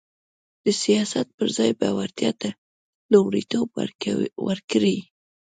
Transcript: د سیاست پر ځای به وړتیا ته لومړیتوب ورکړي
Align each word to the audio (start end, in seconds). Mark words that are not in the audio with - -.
د 0.63 0.65
سیاست 0.83 1.27
پر 1.37 1.47
ځای 1.57 1.71
به 1.79 1.87
وړتیا 1.97 2.31
ته 2.41 2.49
لومړیتوب 3.11 3.67
ورکړي 4.47 4.97